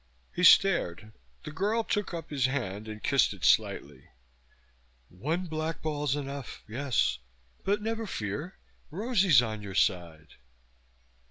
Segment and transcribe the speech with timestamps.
[0.33, 1.13] He stared.
[1.43, 4.09] The girl gook took up his hand and kissed it lightly.
[5.09, 7.19] "One blackball's enough, yes,
[7.63, 8.57] but never fear.
[8.89, 10.29] Rosie's on your side."